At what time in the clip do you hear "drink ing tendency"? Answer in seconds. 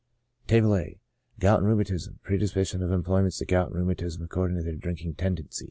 4.73-5.59